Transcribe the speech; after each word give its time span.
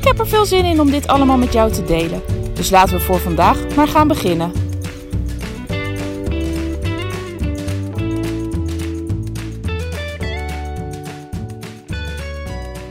Ik 0.00 0.06
heb 0.06 0.18
er 0.18 0.28
veel 0.28 0.46
zin 0.46 0.64
in 0.64 0.80
om 0.80 0.90
dit 0.90 1.06
allemaal 1.06 1.36
met 1.36 1.52
jou 1.52 1.72
te 1.72 1.84
delen. 1.84 2.22
Dus 2.54 2.70
laten 2.70 2.96
we 2.96 3.00
voor 3.00 3.18
vandaag 3.18 3.76
maar 3.76 3.88
gaan 3.88 4.08
beginnen. 4.08 4.52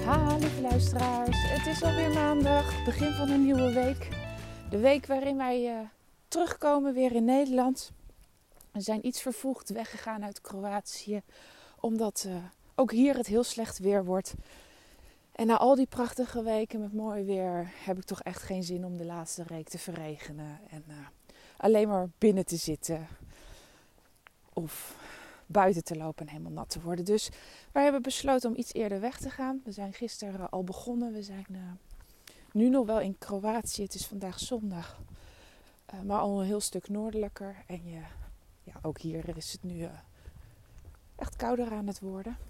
Ha, 0.05 0.38
lieve 0.40 0.62
luisteraars. 0.62 1.38
Het 1.41 1.68
is 1.68 1.84
alweer 1.84 2.09
maandag, 2.09 2.84
begin 2.85 3.12
van 3.12 3.30
een 3.30 3.44
nieuwe 3.44 3.73
week. 3.73 4.10
De 4.70 4.77
week 4.77 5.05
waarin 5.05 5.38
wij 5.38 5.63
uh, 5.63 5.80
terugkomen 6.27 6.94
weer 6.94 7.16
in 7.16 7.26
Nederland. 7.26 7.91
We 8.71 8.82
zijn 8.82 9.05
iets 9.05 9.21
vervoegd 9.21 9.70
weggegaan 9.70 10.23
uit 10.23 10.41
Kroatië, 10.41 11.21
omdat 11.80 12.26
uh, 12.27 12.34
ook 12.76 12.91
hier 12.91 13.16
het 13.16 13.27
heel 13.27 13.44
slecht 13.44 13.80
weer 13.80 14.05
wordt. 14.05 14.34
En 15.39 15.48
na 15.48 15.57
al 15.57 15.76
die 15.76 15.87
prachtige 15.87 16.43
weken 16.43 16.79
met 16.79 16.93
mooi 16.93 17.23
weer 17.23 17.71
heb 17.84 17.98
ik 17.98 18.04
toch 18.04 18.21
echt 18.21 18.41
geen 18.41 18.63
zin 18.63 18.85
om 18.85 18.98
de 18.98 19.05
laatste 19.05 19.43
reek 19.43 19.70
te 19.70 19.77
verregenen. 19.77 20.59
En 20.70 20.84
uh, 20.87 20.96
alleen 21.57 21.87
maar 21.87 22.09
binnen 22.18 22.46
te 22.46 22.55
zitten. 22.55 23.07
Of 24.54 24.98
buiten 25.46 25.84
te 25.84 25.96
lopen 25.96 26.26
en 26.26 26.31
helemaal 26.31 26.51
nat 26.51 26.70
te 26.70 26.81
worden. 26.81 27.05
Dus 27.05 27.29
wij 27.71 27.84
hebben 27.84 28.01
besloten 28.01 28.49
om 28.49 28.57
iets 28.57 28.73
eerder 28.73 28.99
weg 28.99 29.18
te 29.18 29.29
gaan. 29.29 29.62
We 29.63 29.71
zijn 29.71 29.93
gisteren 29.93 30.49
al 30.49 30.63
begonnen. 30.63 31.13
We 31.13 31.23
zijn 31.23 31.46
uh, 31.51 31.57
nu 32.51 32.70
nog 32.70 32.85
wel 32.85 32.99
in 32.99 33.18
Kroatië. 33.18 33.84
Het 33.84 33.96
is 33.96 34.07
vandaag 34.07 34.40
zondag. 34.40 35.01
Uh, 35.93 36.01
maar 36.01 36.20
al 36.20 36.40
een 36.40 36.46
heel 36.46 36.62
stuk 36.62 36.90
noordelijker. 36.90 37.55
En 37.68 37.85
je, 37.85 38.01
ja, 38.63 38.74
ook 38.81 38.99
hier 38.99 39.37
is 39.37 39.51
het 39.51 39.63
nu 39.63 39.87
echt 41.15 41.35
kouder 41.35 41.71
aan 41.71 41.87
het 41.87 41.99
worden. 41.99 42.49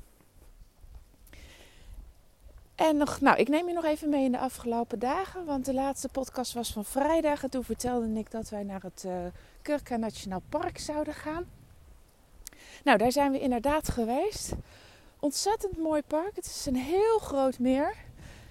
En 2.80 2.98
nog, 2.98 3.22
nou, 3.22 3.38
ik 3.38 3.48
neem 3.48 3.68
je 3.68 3.74
nog 3.74 3.84
even 3.84 4.10
mee 4.10 4.24
in 4.24 4.32
de 4.32 4.40
afgelopen 4.40 5.00
dagen. 5.00 5.46
Want 5.46 5.66
de 5.66 5.74
laatste 5.74 6.10
podcast 6.10 6.54
was 6.54 6.72
van 6.72 6.86
vrijdag. 6.86 7.44
En 7.44 7.50
toen 7.50 7.64
vertelde 7.64 8.20
ik 8.20 8.32
dat 8.32 8.50
wij 8.50 8.64
naar 8.64 8.82
het 8.82 9.04
uh, 9.06 9.14
Kurka 9.62 9.96
Nationaal 9.96 10.42
Park 10.50 10.78
zouden 10.78 11.14
gaan. 11.14 11.46
Nou, 12.84 12.98
daar 12.98 13.12
zijn 13.12 13.32
we 13.32 13.40
inderdaad 13.40 13.90
geweest. 13.90 14.52
Ontzettend 15.20 15.78
mooi 15.78 16.02
park. 16.02 16.36
Het 16.36 16.46
is 16.46 16.66
een 16.66 16.76
heel 16.76 17.20
groot 17.20 17.60
meer. 17.60 17.96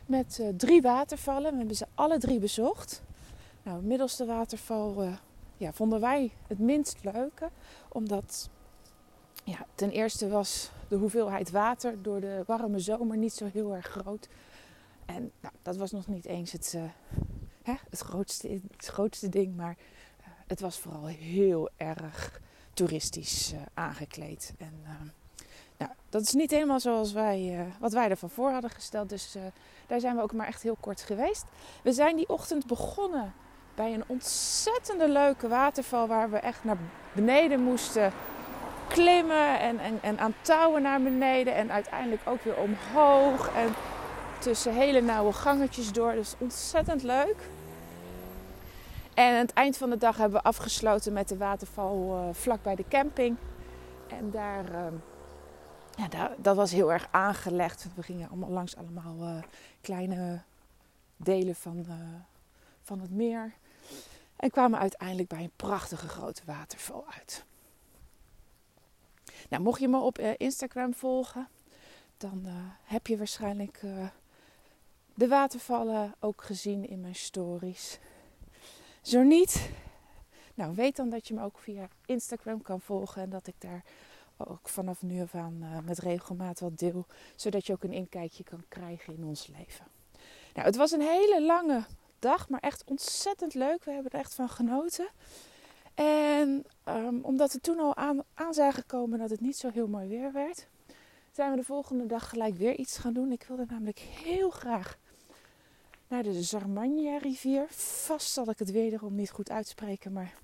Met 0.07 0.39
uh, 0.41 0.49
drie 0.57 0.83
watervallen. 0.83 1.51
We 1.51 1.59
hebben 1.59 1.77
ze 1.77 1.87
alle 1.95 2.19
drie 2.19 2.39
bezocht. 2.39 3.03
Nou, 3.63 3.83
middelste 3.83 4.25
waterval 4.25 5.05
uh, 5.05 5.13
ja, 5.57 5.73
vonden 5.73 6.01
wij 6.01 6.31
het 6.47 6.59
minst 6.59 6.97
leuke. 7.03 7.49
Omdat 7.89 8.49
ja, 9.45 9.67
ten 9.75 9.91
eerste 9.91 10.29
was 10.29 10.71
de 10.89 10.97
hoeveelheid 10.97 11.51
water 11.51 12.03
door 12.03 12.21
de 12.21 12.43
warme 12.47 12.79
zomer 12.79 13.17
niet 13.17 13.33
zo 13.33 13.49
heel 13.53 13.75
erg 13.75 13.87
groot. 13.87 14.29
En 15.05 15.33
nou, 15.41 15.55
dat 15.63 15.77
was 15.77 15.91
nog 15.91 16.07
niet 16.07 16.27
eens 16.27 16.53
het, 16.53 16.73
uh, 16.77 16.83
hè, 17.63 17.75
het, 17.91 18.01
grootste, 18.01 18.61
het 18.77 18.87
grootste 18.87 19.29
ding, 19.29 19.57
maar 19.57 19.77
uh, 20.21 20.27
het 20.47 20.61
was 20.61 20.79
vooral 20.79 21.07
heel 21.07 21.69
erg 21.77 22.41
toeristisch 22.75 23.53
uh, 23.53 23.61
aangekleed. 23.75 24.55
En 24.59 24.73
nou, 25.77 25.91
dat 26.09 26.23
is 26.23 26.33
niet 26.33 26.51
helemaal 26.51 26.81
zoals 26.81 27.13
wij, 27.13 27.67
wat 27.81 27.93
wij 27.93 28.11
ervan 28.11 28.31
voor 28.31 28.51
hadden 28.51 28.71
gesteld. 28.71 29.09
Dus 29.09 29.37
daar 29.87 30.01
zijn 30.01 30.17
we 30.17 30.23
ook 30.23 30.33
maar 30.33 30.47
echt 30.47 30.63
heel 30.63 30.77
kort 30.81 31.01
geweest. 31.01 31.45
We 31.83 31.93
zijn 31.93 32.17
die 32.17 32.29
ochtend 32.29 32.67
begonnen 32.67 33.35
bij 33.75 33.95
een 33.95 34.05
ontzettende 34.07 35.09
leuke 35.09 35.49
waterval 35.49 36.07
waar 36.07 36.31
we 36.31 36.39
echt 36.39 36.65
naar 36.65 36.79
beneden 37.13 37.63
moesten 37.63 38.13
klimmen 38.89 39.61
en, 39.61 39.79
en, 39.79 39.99
en 40.03 40.19
aan 40.19 40.35
touwen 40.43 40.83
naar 40.83 41.03
beneden 41.03 41.55
en 41.55 41.73
uiteindelijk 41.73 42.23
ook 42.25 42.43
weer 42.43 42.57
omhoog 42.57 43.51
en 43.55 43.75
tussen 44.39 44.75
hele 44.75 45.01
nauwe 45.01 45.33
gangetjes 45.33 45.93
door. 45.93 46.13
Dus 46.13 46.35
ontzettend 46.39 47.03
leuk. 47.03 47.37
En 49.15 49.33
aan 49.33 49.41
het 49.41 49.53
eind 49.53 49.77
van 49.77 49.91
de 49.91 49.97
dag 49.97 50.17
hebben 50.17 50.39
we 50.39 50.49
afgesloten 50.49 51.13
met 51.13 51.29
de 51.29 51.37
waterval 51.37 52.25
uh, 52.29 52.35
vlak 52.35 52.63
bij 52.63 52.75
de 52.75 52.85
camping. 52.89 53.37
En 54.09 54.31
daar, 54.31 54.65
uh, 54.65 54.87
ja, 55.97 56.09
daar, 56.09 56.31
dat 56.37 56.57
was 56.57 56.71
heel 56.71 56.93
erg 56.93 57.09
aangelegd. 57.11 57.87
We 57.95 58.03
gingen 58.03 58.29
allemaal 58.29 58.51
langs 58.51 58.77
allemaal 58.77 59.17
uh, 59.21 59.43
kleine 59.81 60.41
delen 61.17 61.55
van, 61.55 61.87
van 62.83 63.01
het 63.01 63.11
meer. 63.11 63.53
En 64.37 64.51
kwamen 64.51 64.79
uiteindelijk 64.79 65.29
bij 65.29 65.43
een 65.43 65.53
prachtige 65.57 66.09
grote 66.09 66.43
waterval 66.45 67.05
uit. 67.19 67.45
Nou, 69.49 69.63
mocht 69.63 69.81
je 69.81 69.89
me 69.89 69.99
op 69.99 70.19
uh, 70.19 70.31
Instagram 70.37 70.95
volgen, 70.95 71.49
dan 72.17 72.43
uh, 72.47 72.53
heb 72.85 73.07
je 73.07 73.17
waarschijnlijk 73.17 73.83
uh, 73.83 74.09
de 75.15 75.29
watervallen 75.29 76.15
ook 76.21 76.43
gezien 76.43 76.89
in 76.89 77.01
mijn 77.01 77.15
stories. 77.15 77.99
Zo 79.03 79.23
niet, 79.23 79.71
nou 80.55 80.75
weet 80.75 80.97
dan 80.97 81.09
dat 81.09 81.29
je 81.29 81.35
me 81.35 81.43
ook 81.43 81.59
via 81.59 81.89
Instagram 82.07 82.63
kan 82.63 82.81
volgen 82.81 83.23
en 83.23 83.31
dat 83.31 83.47
ik 83.47 83.55
daar 83.59 83.85
ook 84.37 84.69
vanaf 84.69 85.03
nu 85.03 85.23
af 85.23 85.35
aan 85.35 85.85
met 85.85 85.99
regelmaat 85.99 86.61
wat 86.61 86.79
deel, 86.79 87.07
zodat 87.37 87.67
je 87.67 87.73
ook 87.73 87.83
een 87.83 87.93
inkijkje 87.93 88.45
kan 88.45 88.65
krijgen 88.69 89.15
in 89.15 89.25
ons 89.25 89.47
leven. 89.47 89.87
Nou, 90.55 90.67
het 90.67 90.77
was 90.77 90.91
een 90.91 91.01
hele 91.01 91.43
lange 91.43 91.85
dag, 92.19 92.49
maar 92.49 92.61
echt 92.61 92.85
ontzettend 92.85 93.55
leuk. 93.55 93.85
We 93.85 93.91
hebben 93.91 94.13
er 94.13 94.19
echt 94.19 94.35
van 94.35 94.49
genoten. 94.49 95.09
En 95.99 96.65
um, 96.89 97.21
omdat 97.23 97.53
we 97.53 97.61
toen 97.61 97.79
al 97.79 97.97
aan, 97.97 98.25
zagen 98.51 98.87
komen 98.87 99.19
dat 99.19 99.31
het 99.31 99.41
niet 99.41 99.57
zo 99.57 99.71
heel 99.71 99.89
mooi 99.89 100.09
weer 100.09 100.33
werd, 100.33 100.69
zijn 101.33 101.51
we 101.51 101.57
de 101.57 101.65
volgende 101.65 102.07
dag 102.07 102.29
gelijk 102.29 102.55
weer 102.57 102.77
iets 102.77 102.99
gaan 102.99 103.13
doen. 103.13 103.33
Ik 103.33 103.45
wilde 103.49 103.65
namelijk 103.69 103.99
heel 103.99 104.51
graag 104.51 104.99
naar 106.09 106.23
de 106.23 106.43
Zarmanja-rivier. 106.43 107.67
Vast 107.71 108.33
zal 108.33 108.51
ik 108.51 108.59
het 108.59 108.71
wederom 108.71 109.15
niet 109.15 109.31
goed 109.31 109.51
uitspreken, 109.51 110.13
maar 110.13 110.35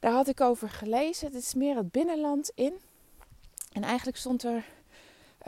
daar 0.00 0.12
had 0.12 0.28
ik 0.28 0.40
over 0.40 0.70
gelezen. 0.70 1.26
Het 1.26 1.36
is 1.36 1.54
meer 1.54 1.76
het 1.76 1.90
binnenland 1.90 2.50
in. 2.54 2.74
En 3.72 3.82
eigenlijk 3.82 4.16
stond 4.16 4.42
er 4.42 4.64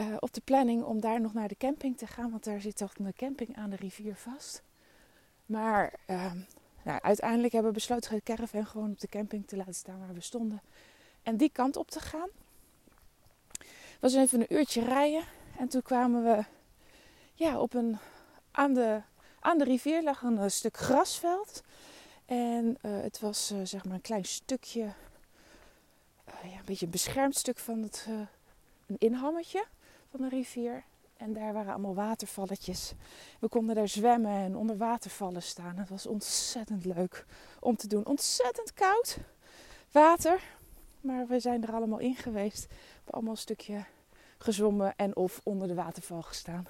uh, 0.00 0.17
op 0.19 0.33
de 0.33 0.43
planning 0.44 0.83
om 0.83 1.00
daar 1.00 1.21
nog 1.21 1.34
naar 1.34 1.49
de 1.49 1.56
camping 1.56 1.99
te 1.99 2.06
gaan, 2.06 2.31
want 2.31 2.44
daar 2.44 2.61
zit 2.61 2.77
toch 2.77 2.93
een 2.99 3.15
camping 3.17 3.56
aan 3.56 3.71
de 3.71 3.77
rivier 3.77 4.17
vast. 4.17 4.62
Maar 5.47 5.94
uh, 6.11 6.33
nou, 6.84 7.00
uiteindelijk 7.03 7.53
hebben 7.53 7.72
we 7.72 7.78
besloten 7.78 8.15
de 8.15 8.22
caravan 8.22 8.67
gewoon 8.67 8.91
op 8.91 9.00
de 9.00 9.09
camping 9.09 9.47
te 9.47 9.56
laten 9.56 9.75
staan 9.75 9.99
waar 9.99 10.15
we 10.15 10.21
stonden. 10.21 10.62
En 11.22 11.37
die 11.37 11.50
kant 11.53 11.77
op 11.77 11.91
te 11.91 12.00
gaan. 12.00 12.28
Het 13.59 14.12
was 14.12 14.15
even 14.15 14.41
een 14.41 14.55
uurtje 14.55 14.84
rijden. 14.84 15.25
En 15.59 15.69
toen 15.69 15.83
kwamen 15.83 16.23
we 16.23 16.44
ja, 17.34 17.61
op 17.61 17.75
een, 17.75 17.99
aan, 18.50 18.75
de, 18.75 19.00
aan 19.41 19.59
de 19.59 19.65
rivier 19.65 20.03
lag 20.03 20.23
een, 20.23 20.37
een 20.37 20.50
stuk 20.50 20.77
grasveld. 20.77 21.62
En 22.27 22.78
uh, 22.83 23.00
het 23.03 23.21
was 23.21 23.53
uh, 23.53 23.59
zeg 23.62 23.84
maar 23.84 23.94
een 23.94 24.00
klein 24.00 24.25
stukje, 24.25 24.93
ja, 26.27 26.59
een 26.59 26.65
beetje 26.65 26.84
een 26.84 26.93
beschermd 26.93 27.37
stuk 27.37 27.59
van 27.59 27.83
het, 27.83 28.09
een 28.87 28.99
inhammetje 28.99 29.64
van 30.11 30.20
de 30.20 30.29
rivier. 30.29 30.85
En 31.25 31.32
daar 31.32 31.53
waren 31.53 31.73
allemaal 31.73 31.94
watervalletjes. 31.94 32.93
We 33.41 33.49
konden 33.49 33.75
daar 33.75 33.88
zwemmen 33.88 34.32
en 34.32 34.56
onder 34.56 34.76
watervallen 34.76 35.43
staan. 35.43 35.76
Het 35.76 35.88
was 35.88 36.06
ontzettend 36.06 36.85
leuk 36.85 37.26
om 37.61 37.76
te 37.76 37.88
doen. 37.88 38.06
Ontzettend 38.06 38.75
koud 38.75 39.19
water. 39.91 40.43
Maar 41.00 41.26
we 41.26 41.41
zijn 41.41 41.62
er 41.62 41.73
allemaal 41.73 41.99
in 41.99 42.17
geweest. 42.17 42.67
We 42.67 42.75
hebben 42.94 43.15
allemaal 43.15 43.32
een 43.32 43.38
stukje 43.38 43.85
gezwommen 44.38 44.97
en 44.97 45.17
of 45.17 45.41
onder 45.43 45.69
de 45.69 45.75
waterval 45.75 46.23
gestaan. 46.23 46.67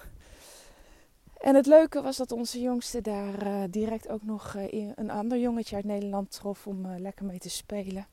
En 1.37 1.55
het 1.55 1.65
leuke 1.65 2.01
was 2.01 2.17
dat 2.17 2.31
onze 2.31 2.61
jongste 2.61 3.01
daar 3.01 3.47
uh, 3.47 3.63
direct 3.69 4.09
ook 4.09 4.23
nog 4.23 4.55
uh, 4.55 4.91
een 4.95 5.09
ander 5.09 5.37
jongetje 5.37 5.75
uit 5.75 5.85
Nederland 5.85 6.31
trof 6.31 6.67
om 6.67 6.85
uh, 6.85 6.99
lekker 6.99 7.25
mee 7.25 7.39
te 7.39 7.49
spelen. 7.49 8.07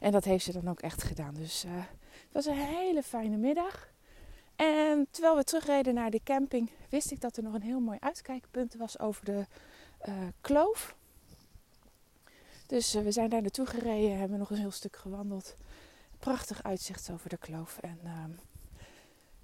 En 0.00 0.12
dat 0.12 0.24
heeft 0.24 0.44
ze 0.44 0.52
dan 0.52 0.68
ook 0.68 0.80
echt 0.80 1.02
gedaan. 1.02 1.34
Dus 1.34 1.62
het 1.68 2.32
was 2.32 2.46
een 2.46 2.58
hele 2.58 3.02
fijne 3.02 3.36
middag. 3.36 3.94
En 4.56 5.06
terwijl 5.10 5.36
we 5.36 5.44
terugreden 5.44 5.94
naar 5.94 6.10
de 6.10 6.20
camping, 6.24 6.70
wist 6.88 7.10
ik 7.10 7.20
dat 7.20 7.36
er 7.36 7.42
nog 7.42 7.54
een 7.54 7.62
heel 7.62 7.80
mooi 7.80 7.98
uitkijkpunt 8.00 8.74
was 8.74 8.98
over 8.98 9.24
de 9.24 9.46
uh, 10.08 10.14
kloof. 10.40 10.96
Dus 12.66 12.94
uh, 12.94 13.02
we 13.02 13.12
zijn 13.12 13.30
daar 13.30 13.40
naartoe 13.42 13.66
gereden, 13.66 14.18
hebben 14.18 14.38
nog 14.38 14.50
een 14.50 14.56
heel 14.56 14.70
stuk 14.70 14.96
gewandeld. 14.96 15.54
Prachtig 16.18 16.62
uitzicht 16.62 17.10
over 17.10 17.28
de 17.28 17.36
kloof. 17.36 17.78
En 17.78 17.98
uh, 18.04 18.24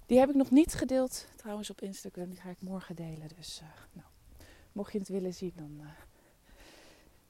Die 0.05 0.19
heb 0.19 0.29
ik 0.29 0.35
nog 0.35 0.51
niet 0.51 0.73
gedeeld 0.73 1.27
trouwens 1.35 1.69
op 1.69 1.81
Instagram. 1.81 2.29
Die 2.29 2.39
ga 2.39 2.49
ik 2.49 2.61
morgen 2.61 2.95
delen. 2.95 3.27
Dus 3.37 3.61
uh, 3.61 3.67
nou, 3.91 4.07
mocht 4.71 4.91
je 4.91 4.99
het 4.99 5.07
willen 5.07 5.33
zien, 5.33 5.53
dan, 5.55 5.81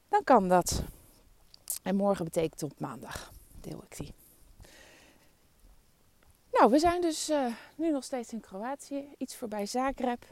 dan 0.08 0.24
kan 0.24 0.48
dat. 0.48 0.82
En 1.82 1.96
morgen 1.96 2.24
betekent 2.24 2.62
op 2.62 2.80
maandag 2.80 3.32
deel 3.60 3.82
ik 3.82 3.96
die. 3.96 4.23
Nou, 6.58 6.70
we 6.70 6.78
zijn 6.78 7.00
dus 7.00 7.30
uh, 7.30 7.46
nu 7.74 7.90
nog 7.90 8.04
steeds 8.04 8.32
in 8.32 8.40
Kroatië, 8.40 9.04
iets 9.18 9.36
voorbij 9.36 9.66
Zagreb. 9.66 10.24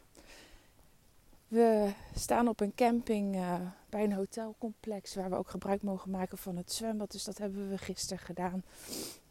We 1.49 1.93
staan 2.15 2.49
op 2.49 2.61
een 2.61 2.75
camping 2.75 3.35
uh, 3.35 3.55
bij 3.89 4.05
een 4.05 4.13
hotelcomplex 4.13 5.15
waar 5.15 5.31
we 5.31 5.37
ook 5.37 5.49
gebruik 5.49 5.83
mogen 5.83 6.11
maken 6.11 6.39
van 6.39 6.57
het 6.57 6.73
zwembad. 6.73 7.13
Dus 7.13 7.25
dat 7.25 7.39
hebben 7.39 7.71
we 7.71 7.79
gisteren 7.79 8.25
gedaan. 8.25 8.63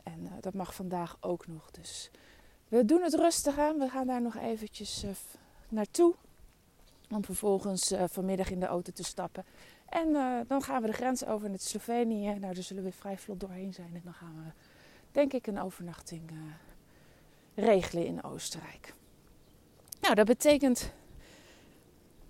En 0.03 0.19
uh, 0.23 0.31
dat 0.41 0.53
mag 0.53 0.75
vandaag 0.75 1.17
ook 1.19 1.47
nog. 1.47 1.71
Dus 1.71 2.11
we 2.67 2.85
doen 2.85 3.01
het 3.01 3.13
rustig 3.13 3.57
aan. 3.57 3.79
We 3.79 3.89
gaan 3.89 4.07
daar 4.07 4.21
nog 4.21 4.38
eventjes 4.38 5.05
naartoe. 5.69 6.15
Om 7.09 7.23
vervolgens 7.25 7.93
vanmiddag 8.05 8.51
in 8.51 8.59
de 8.59 8.65
auto 8.65 8.91
te 8.91 9.03
stappen. 9.03 9.45
En 9.89 10.11
dan 10.47 10.61
gaan 10.61 10.81
we 10.81 10.88
de 10.88 10.93
grens 10.93 11.25
over 11.25 11.49
naar 11.49 11.59
Slovenië. 11.59 12.39
Nou, 12.39 12.53
daar 12.53 12.63
zullen 12.63 12.83
we 12.83 12.91
vrij 12.91 13.17
vlot 13.17 13.39
doorheen 13.39 13.73
zijn. 13.73 13.91
En 13.93 14.01
dan 14.03 14.13
gaan 14.13 14.35
we, 14.35 14.51
denk 15.11 15.33
ik, 15.33 15.47
een 15.47 15.61
overnachting 15.61 16.31
regelen 17.61 18.05
in 18.05 18.23
Oostenrijk. 18.23 18.93
Nou, 20.01 20.15
dat 20.15 20.25
betekent 20.25 20.91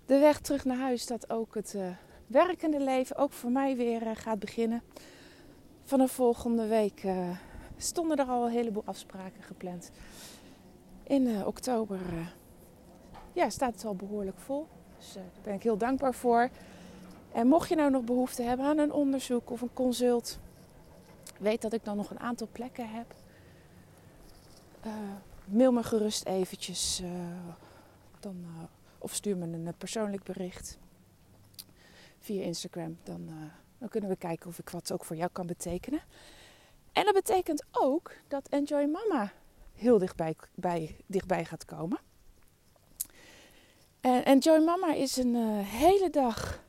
de 0.06 0.18
weg 0.18 0.40
terug 0.40 0.64
naar 0.64 0.76
huis 0.76 1.06
dat 1.06 1.30
ook 1.30 1.54
het 1.54 1.74
uh, 1.76 1.86
werkende 2.26 2.80
leven 2.80 3.16
ook 3.16 3.32
voor 3.32 3.50
mij 3.50 3.76
weer 3.76 4.02
uh, 4.02 4.10
gaat 4.14 4.38
beginnen. 4.38 4.82
Vanaf 5.84 6.12
volgende 6.12 6.66
week 6.66 7.02
uh, 7.04 7.30
stonden 7.76 8.16
er 8.16 8.26
al 8.26 8.44
een 8.44 8.52
heleboel 8.52 8.82
afspraken 8.86 9.42
gepland. 9.42 9.90
In 11.02 11.46
oktober 11.46 11.98
ja, 13.32 13.50
staat 13.50 13.74
het 13.74 13.84
al 13.84 13.94
behoorlijk 13.94 14.38
vol. 14.38 14.66
Dus 14.98 15.12
daar 15.12 15.24
ben 15.42 15.54
ik 15.54 15.62
heel 15.62 15.76
dankbaar 15.76 16.14
voor. 16.14 16.50
En 17.32 17.46
mocht 17.46 17.68
je 17.68 17.74
nou 17.74 17.90
nog 17.90 18.04
behoefte 18.04 18.42
hebben 18.42 18.66
aan 18.66 18.78
een 18.78 18.92
onderzoek 18.92 19.50
of 19.50 19.60
een 19.60 19.72
consult, 19.72 20.38
weet 21.38 21.62
dat 21.62 21.72
ik 21.72 21.84
dan 21.84 21.96
nog 21.96 22.10
een 22.10 22.20
aantal 22.20 22.48
plekken 22.52 22.88
heb. 22.88 23.14
Uh, 24.86 24.92
mail 25.44 25.72
me 25.72 25.82
gerust 25.82 26.24
eventjes. 26.24 27.00
Uh, 27.00 27.10
dan, 28.20 28.36
uh, 28.40 28.62
of 28.98 29.14
stuur 29.14 29.36
me 29.36 29.44
een 29.44 29.74
persoonlijk 29.78 30.22
bericht 30.22 30.78
via 32.18 32.42
Instagram. 32.42 32.98
Dan, 33.02 33.28
dan 33.78 33.88
kunnen 33.88 34.10
we 34.10 34.16
kijken 34.16 34.48
of 34.48 34.58
ik 34.58 34.68
wat 34.68 34.92
ook 34.92 35.04
voor 35.04 35.16
jou 35.16 35.30
kan 35.32 35.46
betekenen. 35.46 36.00
En 36.92 37.04
dat 37.04 37.14
betekent 37.14 37.64
ook 37.70 38.12
dat 38.28 38.48
Enjoy 38.48 38.84
Mama 38.84 39.32
heel 39.74 39.98
dichtbij, 39.98 40.36
bij, 40.54 40.96
dichtbij 41.06 41.44
gaat 41.44 41.64
komen. 41.64 41.98
En 44.00 44.24
Enjoy 44.24 44.64
Mama 44.64 44.94
is 44.94 45.16
een 45.16 45.36
hele 45.64 46.10
dag 46.10 46.62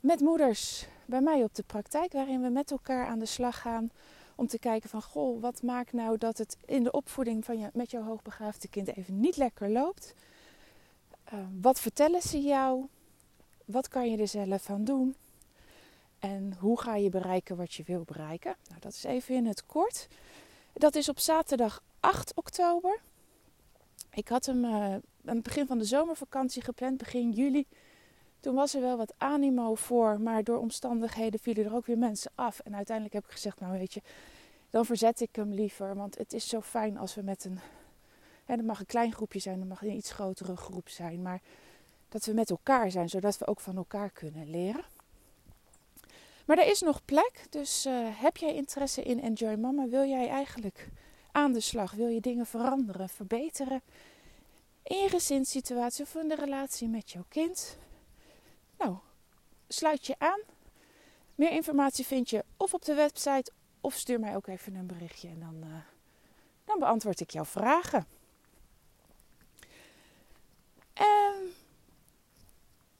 met 0.00 0.20
moeders 0.20 0.86
bij 1.06 1.20
mij 1.20 1.42
op 1.42 1.54
de 1.54 1.62
praktijk, 1.62 2.12
waarin 2.12 2.42
we 2.42 2.48
met 2.48 2.70
elkaar 2.70 3.06
aan 3.06 3.18
de 3.18 3.26
slag 3.26 3.60
gaan 3.60 3.90
om 4.38 4.46
te 4.46 4.58
kijken 4.58 4.90
van, 4.90 5.02
goh, 5.02 5.40
wat 5.40 5.62
maakt 5.62 5.92
nou 5.92 6.18
dat 6.18 6.38
het 6.38 6.56
in 6.64 6.82
de 6.82 6.90
opvoeding 6.90 7.44
van 7.44 7.58
je, 7.58 7.70
met 7.72 7.90
jouw 7.90 8.02
hoogbegaafde 8.02 8.68
kind 8.68 8.96
even 8.96 9.20
niet 9.20 9.36
lekker 9.36 9.70
loopt? 9.70 10.14
Uh, 11.32 11.38
wat 11.60 11.80
vertellen 11.80 12.22
ze 12.22 12.40
jou? 12.40 12.86
Wat 13.64 13.88
kan 13.88 14.10
je 14.10 14.16
er 14.16 14.28
zelf 14.28 14.70
aan 14.70 14.84
doen? 14.84 15.14
En 16.18 16.54
hoe 16.58 16.80
ga 16.80 16.96
je 16.96 17.08
bereiken 17.08 17.56
wat 17.56 17.74
je 17.74 17.82
wil 17.86 18.02
bereiken? 18.04 18.54
Nou, 18.68 18.80
dat 18.80 18.92
is 18.92 19.04
even 19.04 19.34
in 19.34 19.46
het 19.46 19.66
kort. 19.66 20.08
Dat 20.72 20.94
is 20.94 21.08
op 21.08 21.18
zaterdag 21.18 21.82
8 22.00 22.34
oktober. 22.34 23.00
Ik 24.10 24.28
had 24.28 24.46
hem 24.46 24.64
uh, 24.64 24.72
aan 24.72 25.02
het 25.24 25.42
begin 25.42 25.66
van 25.66 25.78
de 25.78 25.84
zomervakantie 25.84 26.62
gepland, 26.62 26.98
begin 26.98 27.30
juli. 27.30 27.66
Toen 28.40 28.54
was 28.54 28.74
er 28.74 28.80
wel 28.80 28.96
wat 28.96 29.14
animo 29.16 29.74
voor, 29.74 30.20
maar 30.20 30.44
door 30.44 30.58
omstandigheden 30.58 31.40
vielen 31.40 31.64
er 31.64 31.74
ook 31.74 31.86
weer 31.86 31.98
mensen 31.98 32.30
af. 32.34 32.58
En 32.58 32.74
uiteindelijk 32.74 33.14
heb 33.14 33.24
ik 33.24 33.30
gezegd, 33.30 33.60
nou 33.60 33.78
weet 33.78 33.94
je, 33.94 34.02
dan 34.70 34.84
verzet 34.84 35.20
ik 35.20 35.36
hem 35.36 35.52
liever. 35.52 35.94
Want 35.94 36.18
het 36.18 36.32
is 36.32 36.48
zo 36.48 36.60
fijn 36.60 36.98
als 36.98 37.14
we 37.14 37.22
met 37.22 37.44
een, 37.44 37.58
en 38.44 38.56
het 38.56 38.66
mag 38.66 38.80
een 38.80 38.86
klein 38.86 39.12
groepje 39.12 39.38
zijn, 39.38 39.58
het 39.58 39.68
mag 39.68 39.82
een 39.82 39.96
iets 39.96 40.12
grotere 40.12 40.56
groep 40.56 40.88
zijn. 40.88 41.22
Maar 41.22 41.40
dat 42.08 42.24
we 42.24 42.32
met 42.32 42.50
elkaar 42.50 42.90
zijn, 42.90 43.08
zodat 43.08 43.38
we 43.38 43.46
ook 43.46 43.60
van 43.60 43.76
elkaar 43.76 44.10
kunnen 44.10 44.50
leren. 44.50 44.84
Maar 46.44 46.58
er 46.58 46.66
is 46.66 46.80
nog 46.80 47.04
plek, 47.04 47.46
dus 47.50 47.86
uh, 47.86 48.08
heb 48.10 48.36
jij 48.36 48.54
interesse 48.54 49.02
in 49.02 49.20
Enjoy 49.20 49.54
Mama? 49.54 49.88
Wil 49.88 50.04
jij 50.04 50.28
eigenlijk 50.28 50.88
aan 51.32 51.52
de 51.52 51.60
slag? 51.60 51.92
Wil 51.92 52.08
je 52.08 52.20
dingen 52.20 52.46
veranderen, 52.46 53.08
verbeteren? 53.08 53.82
In 54.82 54.96
je 54.96 55.08
gezinssituatie 55.08 56.04
of 56.04 56.14
in 56.14 56.28
de 56.28 56.34
relatie 56.34 56.88
met 56.88 57.10
jouw 57.10 57.24
kind? 57.28 57.76
Nou, 58.78 58.96
sluit 59.68 60.06
je 60.06 60.14
aan. 60.18 60.40
Meer 61.34 61.50
informatie 61.50 62.06
vind 62.06 62.30
je 62.30 62.44
of 62.56 62.74
op 62.74 62.84
de 62.84 62.94
website 62.94 63.52
of 63.80 63.94
stuur 63.94 64.20
mij 64.20 64.36
ook 64.36 64.46
even 64.46 64.74
een 64.74 64.86
berichtje 64.86 65.28
en 65.28 65.40
dan, 65.40 65.54
uh, 65.64 65.76
dan 66.64 66.78
beantwoord 66.78 67.20
ik 67.20 67.30
jouw 67.30 67.44
vragen. 67.44 68.06
En 70.92 71.34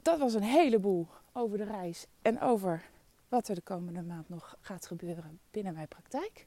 dat 0.02 0.19
was 0.19 0.34
een 0.34 0.42
heleboel 0.42 1.06
over 1.32 1.58
de 1.58 1.64
reis 1.64 2.06
en 2.22 2.40
over 2.40 2.88
wat 3.28 3.48
er 3.48 3.54
de 3.54 3.60
komende 3.60 4.02
maand 4.02 4.28
nog 4.28 4.56
gaat 4.60 4.86
gebeuren 4.86 5.40
binnen 5.50 5.74
mijn 5.74 5.88
praktijk. 5.88 6.46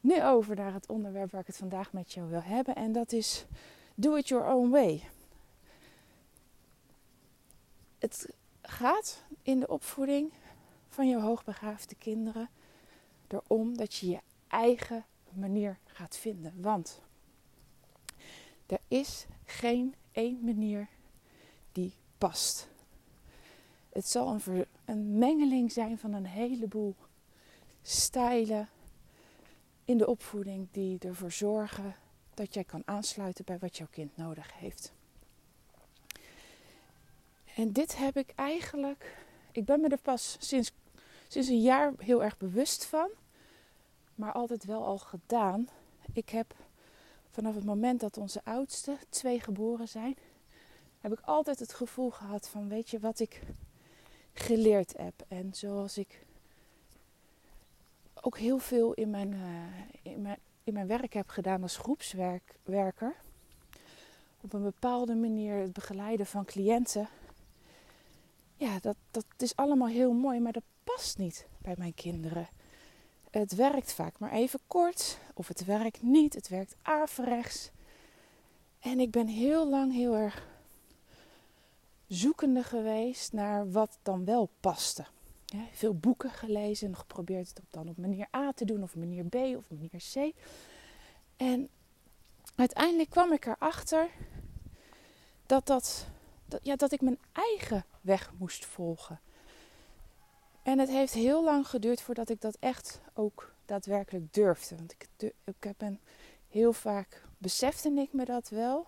Nu 0.00 0.22
over 0.24 0.56
naar 0.56 0.72
het 0.72 0.88
onderwerp 0.88 1.30
waar 1.30 1.40
ik 1.40 1.46
het 1.46 1.56
vandaag 1.56 1.92
met 1.92 2.12
jou 2.12 2.28
wil 2.28 2.42
hebben 2.42 2.74
en 2.74 2.92
dat 2.92 3.12
is 3.12 3.44
Do 3.94 4.14
It 4.14 4.28
Your 4.28 4.52
Own 4.52 4.70
Way 4.70 5.08
het 8.02 8.28
gaat 8.62 9.24
in 9.42 9.60
de 9.60 9.68
opvoeding 9.68 10.32
van 10.88 11.08
je 11.08 11.20
hoogbegaafde 11.20 11.94
kinderen 11.94 12.48
erom 13.28 13.76
dat 13.76 13.94
je 13.94 14.08
je 14.08 14.20
eigen 14.48 15.04
manier 15.32 15.78
gaat 15.84 16.16
vinden. 16.16 16.54
Want 16.60 17.00
er 18.66 18.80
is 18.88 19.26
geen 19.44 19.94
één 20.12 20.44
manier 20.44 20.88
die 21.72 21.94
past. 22.18 22.68
Het 23.92 24.08
zal 24.08 24.28
een, 24.46 24.66
een 24.84 25.18
mengeling 25.18 25.72
zijn 25.72 25.98
van 25.98 26.12
een 26.12 26.26
heleboel 26.26 26.94
stijlen 27.82 28.68
in 29.84 29.98
de 29.98 30.06
opvoeding 30.06 30.68
die 30.70 30.98
ervoor 30.98 31.32
zorgen 31.32 31.96
dat 32.34 32.54
jij 32.54 32.64
kan 32.64 32.82
aansluiten 32.84 33.44
bij 33.44 33.58
wat 33.58 33.76
jouw 33.76 33.88
kind 33.90 34.16
nodig 34.16 34.52
heeft. 34.54 34.92
En 37.56 37.72
dit 37.72 37.96
heb 37.96 38.16
ik 38.16 38.32
eigenlijk, 38.34 39.16
ik 39.52 39.64
ben 39.64 39.80
me 39.80 39.88
er 39.88 40.00
pas 40.02 40.36
sinds, 40.40 40.72
sinds 41.28 41.48
een 41.48 41.60
jaar 41.60 41.92
heel 41.98 42.22
erg 42.22 42.36
bewust 42.36 42.84
van, 42.84 43.08
maar 44.14 44.32
altijd 44.32 44.64
wel 44.64 44.84
al 44.84 44.98
gedaan. 44.98 45.68
Ik 46.12 46.28
heb 46.28 46.54
vanaf 47.30 47.54
het 47.54 47.64
moment 47.64 48.00
dat 48.00 48.16
onze 48.16 48.40
oudste 48.44 48.96
twee 49.08 49.40
geboren 49.40 49.88
zijn, 49.88 50.16
heb 51.00 51.12
ik 51.12 51.20
altijd 51.20 51.58
het 51.58 51.74
gevoel 51.74 52.10
gehad 52.10 52.48
van, 52.48 52.68
weet 52.68 52.90
je 52.90 52.98
wat 52.98 53.20
ik 53.20 53.42
geleerd 54.32 54.96
heb. 54.96 55.14
En 55.28 55.54
zoals 55.54 55.98
ik 55.98 56.24
ook 58.20 58.38
heel 58.38 58.58
veel 58.58 58.92
in 58.92 59.10
mijn, 59.10 59.32
uh, 59.32 60.12
in 60.12 60.22
mijn, 60.22 60.38
in 60.64 60.72
mijn 60.72 60.86
werk 60.86 61.12
heb 61.12 61.28
gedaan 61.28 61.62
als 61.62 61.76
groepswerker. 61.76 63.14
Op 64.40 64.52
een 64.52 64.62
bepaalde 64.62 65.14
manier 65.14 65.56
het 65.56 65.72
begeleiden 65.72 66.26
van 66.26 66.44
cliënten 66.44 67.08
ja, 68.62 68.78
dat, 68.80 68.96
dat 69.10 69.24
is 69.38 69.56
allemaal 69.56 69.88
heel 69.88 70.12
mooi, 70.12 70.40
maar 70.40 70.52
dat 70.52 70.62
past 70.84 71.18
niet 71.18 71.46
bij 71.58 71.74
mijn 71.78 71.94
kinderen. 71.94 72.48
Het 73.30 73.54
werkt 73.54 73.92
vaak 73.92 74.18
maar 74.18 74.32
even 74.32 74.60
kort, 74.66 75.18
of 75.34 75.48
het 75.48 75.64
werkt 75.64 76.02
niet, 76.02 76.34
het 76.34 76.48
werkt 76.48 76.74
averechts. 76.82 77.70
En 78.80 79.00
ik 79.00 79.10
ben 79.10 79.26
heel 79.26 79.68
lang 79.68 79.92
heel 79.92 80.16
erg 80.16 80.46
zoekende 82.06 82.62
geweest 82.62 83.32
naar 83.32 83.70
wat 83.70 83.98
dan 84.02 84.24
wel 84.24 84.50
paste. 84.60 85.04
Ja, 85.46 85.64
veel 85.72 85.94
boeken 85.94 86.30
gelezen 86.30 86.88
en 86.88 86.96
geprobeerd 86.96 87.48
het 87.48 87.64
dan 87.70 87.88
op 87.88 87.96
manier 87.96 88.28
A 88.36 88.52
te 88.52 88.64
doen, 88.64 88.82
of 88.82 88.96
manier 88.96 89.24
B 89.24 89.34
of 89.34 89.70
manier 89.70 90.02
C. 90.12 90.34
En 91.36 91.68
uiteindelijk 92.54 93.10
kwam 93.10 93.32
ik 93.32 93.46
erachter 93.46 94.08
dat, 95.46 95.66
dat, 95.66 96.06
dat, 96.52 96.64
ja, 96.64 96.76
dat 96.76 96.92
ik 96.92 97.00
mijn 97.00 97.18
eigen 97.32 97.84
weg 98.00 98.32
moest 98.38 98.64
volgen. 98.64 99.20
En 100.62 100.78
het 100.78 100.88
heeft 100.88 101.12
heel 101.12 101.44
lang 101.44 101.68
geduurd 101.68 102.00
voordat 102.00 102.28
ik 102.28 102.40
dat 102.40 102.56
echt 102.60 103.00
ook 103.14 103.54
daadwerkelijk 103.64 104.32
durfde. 104.34 104.76
Want 104.76 104.92
ik, 104.92 105.32
ik 105.44 105.64
heb 105.64 105.82
een, 105.82 106.00
heel 106.52 106.72
vaak 106.72 107.24
besefte 107.38 107.90
ik 107.90 108.12
me 108.12 108.24
dat 108.24 108.48
wel. 108.48 108.86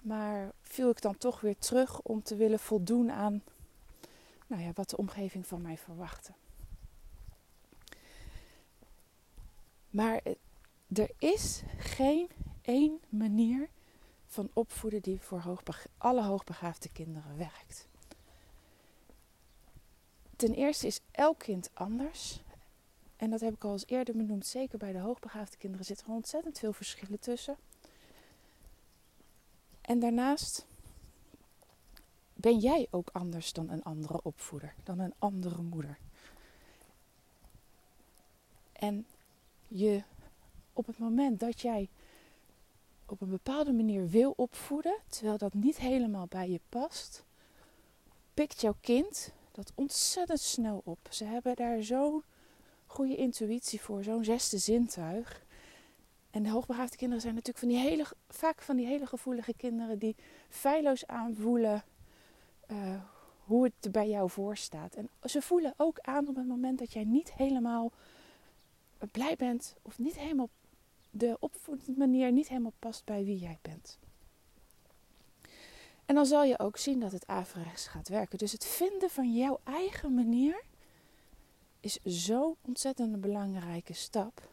Maar 0.00 0.52
viel 0.62 0.90
ik 0.90 1.02
dan 1.02 1.18
toch 1.18 1.40
weer 1.40 1.58
terug 1.58 2.00
om 2.00 2.22
te 2.22 2.36
willen 2.36 2.58
voldoen 2.58 3.10
aan 3.10 3.42
nou 4.46 4.62
ja, 4.62 4.70
wat 4.74 4.90
de 4.90 4.96
omgeving 4.96 5.46
van 5.46 5.62
mij 5.62 5.76
verwachtte. 5.78 6.32
Maar 9.90 10.22
er 10.92 11.10
is 11.18 11.62
geen 11.78 12.28
één 12.62 13.00
manier 13.08 13.68
van 14.30 14.50
opvoeden 14.52 15.02
die 15.02 15.20
voor 15.20 15.62
alle 15.98 16.22
hoogbegaafde 16.22 16.88
kinderen 16.88 17.36
werkt. 17.36 17.88
Ten 20.36 20.54
eerste 20.54 20.86
is 20.86 21.00
elk 21.10 21.38
kind 21.38 21.70
anders. 21.74 22.42
En 23.16 23.30
dat 23.30 23.40
heb 23.40 23.54
ik 23.54 23.64
al 23.64 23.72
eens 23.72 23.86
eerder 23.86 24.16
benoemd. 24.16 24.46
Zeker 24.46 24.78
bij 24.78 24.92
de 24.92 24.98
hoogbegaafde 24.98 25.56
kinderen 25.56 25.86
zitten 25.86 26.06
er 26.06 26.12
ontzettend 26.12 26.58
veel 26.58 26.72
verschillen 26.72 27.18
tussen. 27.18 27.56
En 29.80 29.98
daarnaast 29.98 30.66
ben 32.34 32.58
jij 32.58 32.86
ook 32.90 33.08
anders 33.12 33.52
dan 33.52 33.70
een 33.70 33.82
andere 33.82 34.22
opvoeder, 34.22 34.74
dan 34.84 34.98
een 34.98 35.14
andere 35.18 35.62
moeder. 35.62 35.98
En 38.72 39.06
je 39.68 40.02
op 40.72 40.86
het 40.86 40.98
moment 40.98 41.40
dat 41.40 41.60
jij 41.60 41.88
op 43.10 43.20
een 43.20 43.30
bepaalde 43.30 43.72
manier 43.72 44.08
wil 44.08 44.32
opvoeden, 44.36 44.96
terwijl 45.08 45.38
dat 45.38 45.54
niet 45.54 45.78
helemaal 45.78 46.26
bij 46.26 46.50
je 46.50 46.60
past, 46.68 47.24
pikt 48.34 48.60
jouw 48.60 48.76
kind 48.80 49.32
dat 49.52 49.72
ontzettend 49.74 50.40
snel 50.40 50.80
op. 50.84 50.98
Ze 51.10 51.24
hebben 51.24 51.56
daar 51.56 51.82
zo'n 51.82 52.22
goede 52.86 53.16
intuïtie 53.16 53.80
voor, 53.80 54.04
zo'n 54.04 54.24
zesde 54.24 54.58
zintuig. 54.58 55.44
En 56.30 56.42
de 56.42 56.50
hoogbegaafde 56.50 56.96
kinderen 56.96 57.22
zijn 57.22 57.34
natuurlijk 57.34 57.64
van 57.64 57.74
die 57.74 57.78
hele, 57.78 58.06
vaak 58.28 58.62
van 58.62 58.76
die 58.76 58.86
hele 58.86 59.06
gevoelige 59.06 59.54
kinderen 59.54 59.98
die 59.98 60.16
feilloos 60.48 61.06
aanvoelen 61.06 61.84
uh, 62.70 63.02
hoe 63.44 63.64
het 63.64 63.72
er 63.80 63.90
bij 63.90 64.08
jou 64.08 64.30
voor 64.30 64.56
staat. 64.56 64.94
En 64.94 65.08
ze 65.24 65.42
voelen 65.42 65.74
ook 65.76 65.98
aan 66.00 66.28
op 66.28 66.36
het 66.36 66.46
moment 66.46 66.78
dat 66.78 66.92
jij 66.92 67.04
niet 67.04 67.32
helemaal 67.32 67.92
blij 69.12 69.36
bent 69.36 69.76
of 69.82 69.98
niet 69.98 70.18
helemaal 70.18 70.48
de 71.10 71.36
opvoedmanier 71.40 72.32
niet 72.32 72.48
helemaal 72.48 72.72
past 72.78 73.04
bij 73.04 73.24
wie 73.24 73.38
jij 73.38 73.58
bent. 73.62 73.98
En 76.06 76.14
dan 76.14 76.26
zal 76.26 76.44
je 76.44 76.58
ook 76.58 76.76
zien 76.76 77.00
dat 77.00 77.12
het 77.12 77.26
averechts 77.26 77.86
gaat 77.86 78.08
werken. 78.08 78.38
Dus 78.38 78.52
het 78.52 78.64
vinden 78.64 79.10
van 79.10 79.34
jouw 79.34 79.60
eigen 79.64 80.14
manier 80.14 80.62
is 81.80 81.98
zo'n 82.04 82.56
ontzettend 82.60 83.20
belangrijke 83.20 83.92
stap. 83.92 84.48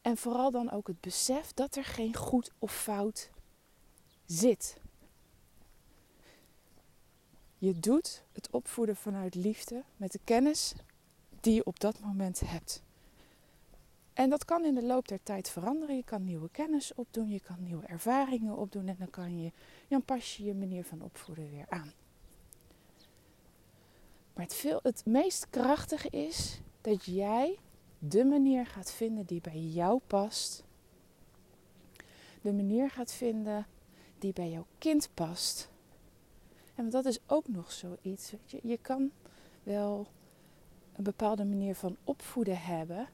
En 0.00 0.16
vooral 0.16 0.50
dan 0.50 0.70
ook 0.70 0.86
het 0.86 1.00
besef 1.00 1.52
dat 1.52 1.76
er 1.76 1.84
geen 1.84 2.16
goed 2.16 2.50
of 2.58 2.72
fout 2.82 3.30
zit. 4.26 4.80
Je 7.58 7.80
doet 7.80 8.24
het 8.32 8.50
opvoeden 8.50 8.96
vanuit 8.96 9.34
liefde 9.34 9.84
met 9.96 10.12
de 10.12 10.20
kennis 10.24 10.74
die 11.40 11.54
je 11.54 11.64
op 11.64 11.80
dat 11.80 12.00
moment 12.00 12.40
hebt. 12.40 12.82
En 14.12 14.30
dat 14.30 14.44
kan 14.44 14.64
in 14.64 14.74
de 14.74 14.84
loop 14.86 15.08
der 15.08 15.22
tijd 15.22 15.48
veranderen. 15.48 15.96
Je 15.96 16.04
kan 16.04 16.24
nieuwe 16.24 16.50
kennis 16.50 16.94
opdoen, 16.94 17.28
je 17.28 17.40
kan 17.40 17.62
nieuwe 17.62 17.86
ervaringen 17.86 18.56
opdoen 18.56 18.88
en 18.88 18.96
dan 18.98 19.10
kan 19.10 19.42
je, 19.42 19.52
dan 19.88 20.02
pas 20.02 20.36
je 20.36 20.44
je 20.44 20.54
manier 20.54 20.84
van 20.84 21.02
opvoeden 21.02 21.50
weer 21.50 21.66
aan. 21.68 21.92
Maar 24.34 24.44
het, 24.44 24.54
veel, 24.54 24.80
het 24.82 25.06
meest 25.06 25.50
krachtige 25.50 26.08
is 26.08 26.60
dat 26.80 27.04
jij 27.04 27.58
de 27.98 28.24
manier 28.24 28.66
gaat 28.66 28.92
vinden 28.92 29.26
die 29.26 29.40
bij 29.40 29.58
jou 29.58 30.00
past. 30.06 30.64
De 32.40 32.52
manier 32.52 32.90
gaat 32.90 33.12
vinden 33.12 33.66
die 34.18 34.32
bij 34.32 34.50
jouw 34.50 34.66
kind 34.78 35.08
past. 35.14 35.70
En 36.74 36.90
dat 36.90 37.04
is 37.04 37.18
ook 37.26 37.48
nog 37.48 37.72
zoiets. 37.72 38.30
Weet 38.30 38.50
je, 38.50 38.60
je 38.62 38.78
kan 38.78 39.10
wel 39.62 40.06
een 40.92 41.04
bepaalde 41.04 41.44
manier 41.44 41.74
van 41.74 41.96
opvoeden 42.04 42.60
hebben. 42.60 43.08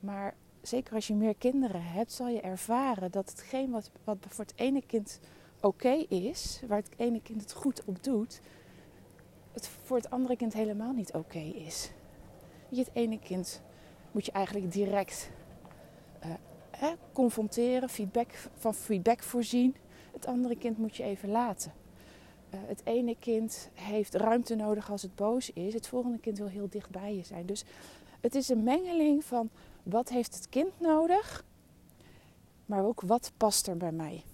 Maar 0.00 0.34
zeker 0.62 0.94
als 0.94 1.06
je 1.06 1.14
meer 1.14 1.34
kinderen 1.34 1.82
hebt, 1.82 2.12
zal 2.12 2.28
je 2.28 2.40
ervaren 2.40 3.10
dat 3.10 3.30
hetgeen 3.30 3.70
wat, 3.70 3.90
wat 4.04 4.18
voor 4.28 4.44
het 4.44 4.54
ene 4.56 4.82
kind 4.86 5.20
oké 5.60 6.04
is, 6.08 6.62
waar 6.66 6.78
het 6.78 6.94
ene 6.96 7.22
kind 7.22 7.40
het 7.40 7.52
goed 7.52 7.84
op 7.84 8.04
doet, 8.04 8.40
het 9.52 9.68
voor 9.68 9.96
het 9.96 10.10
andere 10.10 10.36
kind 10.36 10.52
helemaal 10.52 10.92
niet 10.92 11.12
oké 11.12 11.38
is. 11.38 11.90
Je, 12.68 12.78
het 12.78 12.90
ene 12.92 13.18
kind 13.18 13.62
moet 14.12 14.26
je 14.26 14.32
eigenlijk 14.32 14.72
direct 14.72 15.30
uh, 16.82 16.88
confronteren, 17.12 17.88
feedback, 17.88 18.30
van 18.54 18.74
feedback 18.74 19.22
voorzien. 19.22 19.76
Het 20.12 20.26
andere 20.26 20.56
kind 20.56 20.78
moet 20.78 20.96
je 20.96 21.02
even 21.02 21.28
laten. 21.28 21.72
Uh, 22.54 22.60
het 22.66 22.80
ene 22.84 23.16
kind 23.18 23.70
heeft 23.74 24.14
ruimte 24.14 24.54
nodig 24.54 24.90
als 24.90 25.02
het 25.02 25.14
boos 25.14 25.52
is. 25.52 25.74
Het 25.74 25.86
volgende 25.86 26.18
kind 26.18 26.38
wil 26.38 26.46
heel 26.46 26.68
dicht 26.68 26.90
bij 26.90 27.16
je 27.16 27.24
zijn. 27.24 27.46
Dus 27.46 27.64
het 28.20 28.34
is 28.34 28.48
een 28.48 28.62
mengeling 28.62 29.24
van 29.24 29.50
wat 29.86 30.08
heeft 30.08 30.34
het 30.34 30.48
kind 30.48 30.80
nodig, 30.80 31.44
maar 32.66 32.84
ook 32.84 33.00
wat 33.00 33.32
past 33.36 33.66
er 33.66 33.76
bij 33.76 33.92
mij. 33.92 34.24